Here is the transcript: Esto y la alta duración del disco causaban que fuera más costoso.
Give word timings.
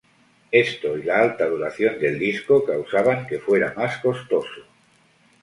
Esto 0.49 0.97
y 0.97 1.03
la 1.03 1.19
alta 1.19 1.47
duración 1.47 1.99
del 1.99 2.17
disco 2.17 2.65
causaban 2.65 3.27
que 3.27 3.37
fuera 3.37 3.75
más 3.77 3.99
costoso. 3.99 4.65